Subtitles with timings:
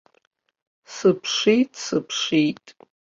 [0.93, 2.65] Сыԥшит, сыԥшит.